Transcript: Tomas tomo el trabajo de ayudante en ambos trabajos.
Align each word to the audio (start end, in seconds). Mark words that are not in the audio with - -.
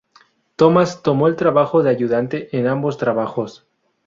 Tomas 0.55 1.03
tomo 1.03 1.27
el 1.27 1.35
trabajo 1.35 1.83
de 1.83 1.91
ayudante 1.91 2.57
en 2.57 2.65
ambos 2.65 2.97
trabajos. 2.97 3.67